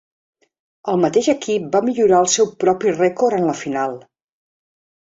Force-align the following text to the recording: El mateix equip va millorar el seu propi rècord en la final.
El 0.93 0.97
mateix 1.03 1.29
equip 1.35 1.67
va 1.77 1.83
millorar 1.91 2.23
el 2.27 2.33
seu 2.39 2.51
propi 2.65 2.97
rècord 2.99 3.41
en 3.43 3.47
la 3.53 3.59
final. 3.65 3.97